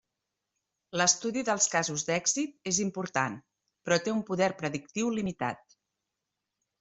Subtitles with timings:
[0.99, 3.35] L'estudi dels casos d'èxit és important,
[3.89, 5.77] però té un poder predictiu limitat.